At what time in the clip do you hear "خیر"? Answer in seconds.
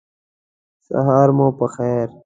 1.73-2.07